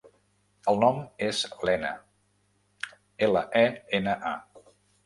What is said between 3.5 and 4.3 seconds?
e, ena,